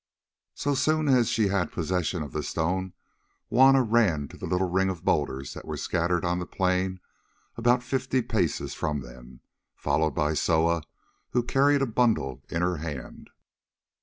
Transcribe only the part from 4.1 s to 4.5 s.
to a